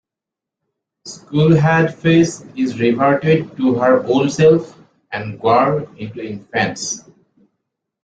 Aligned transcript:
Skulhedface 1.07 2.57
is 2.57 2.79
reverted 2.79 3.55
to 3.57 3.75
her 3.75 4.03
old 4.05 4.31
self, 4.31 4.75
and 5.11 5.39
Gwar 5.39 5.95
into 5.95 6.21
infants. 6.27 7.03